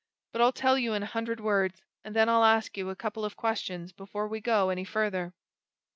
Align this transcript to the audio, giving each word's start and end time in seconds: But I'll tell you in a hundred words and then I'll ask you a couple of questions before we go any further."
But 0.31 0.41
I'll 0.41 0.51
tell 0.51 0.79
you 0.79 0.95
in 0.95 1.03
a 1.03 1.05
hundred 1.05 1.39
words 1.39 1.83
and 2.03 2.15
then 2.15 2.27
I'll 2.27 2.43
ask 2.43 2.75
you 2.75 2.89
a 2.89 2.95
couple 2.95 3.23
of 3.23 3.37
questions 3.37 3.91
before 3.91 4.27
we 4.27 4.41
go 4.41 4.69
any 4.69 4.83
further." 4.83 5.35